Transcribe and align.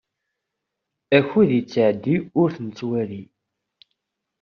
Akud 1.17 1.49
yettɛedday 1.53 2.19
ur 2.41 2.49
t-nettwali. 2.55 3.23